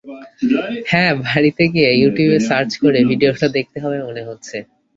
হ্যাঁ, 0.85 1.11
বাড়ি 1.23 1.49
গিয়ে 1.73 1.89
ইউটিউবে 1.93 2.39
সার্চ 2.49 2.71
করে 2.77 2.99
ভিডিওটা 3.09 3.47
দেখতে 3.57 3.77
হবে 3.83 3.97
মনে 4.07 4.21
হচ্ছে। 4.27 4.57